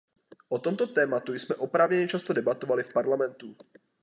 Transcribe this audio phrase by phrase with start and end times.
[0.49, 3.55] O tomto tématu jsme oprávněně často debatovali v Parlamentu.